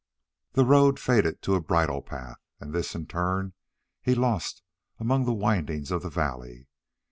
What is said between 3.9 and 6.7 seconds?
he lost among the windings of the valley.